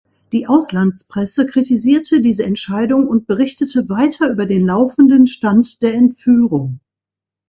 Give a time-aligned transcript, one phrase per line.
[0.31, 6.79] Die Auslandspresse kritisierte diese Entscheidung und berichtete weiter über den laufenden Stand der Entführung.